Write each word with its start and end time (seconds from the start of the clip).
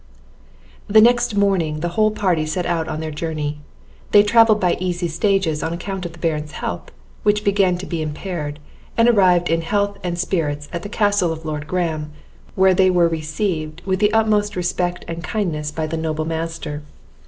The 0.87 0.99
next 0.99 1.35
morning 1.35 1.81
the 1.81 1.89
whole 1.89 2.09
party 2.09 2.47
set 2.47 2.65
out 2.65 2.87
on 2.87 3.01
their 3.01 3.11
journey; 3.11 3.59
they 4.13 4.23
travelled 4.23 4.59
by 4.59 4.75
easy 4.79 5.07
stages 5.07 5.61
on 5.61 5.73
account 5.73 6.07
of 6.07 6.13
the 6.13 6.17
Baron's 6.17 6.53
health, 6.53 6.89
which 7.21 7.43
began 7.43 7.77
to 7.77 7.85
be 7.85 8.01
impaired, 8.01 8.57
and 8.97 9.07
arrived 9.07 9.47
in 9.47 9.61
health 9.61 9.99
and 10.03 10.17
spirits 10.17 10.67
at 10.73 10.81
the 10.81 10.89
castle 10.89 11.31
of 11.31 11.45
Lord 11.45 11.67
Graham, 11.67 12.09
where 12.55 12.73
they 12.73 12.89
were 12.89 13.07
received 13.07 13.83
with 13.85 13.99
the 13.99 14.11
utmost 14.11 14.55
respect 14.55 15.05
and 15.07 15.23
kindness 15.23 15.69
by 15.69 15.85
the 15.85 15.97
noble 15.97 16.25
master. 16.25 16.81